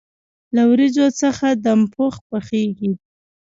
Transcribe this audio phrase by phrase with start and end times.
[0.55, 2.91] له وریجو څخه دم پخ پخیږي.